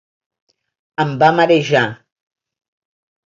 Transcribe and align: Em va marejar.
Em 1.03 1.11
va 1.25 1.29
marejar. 1.41 1.83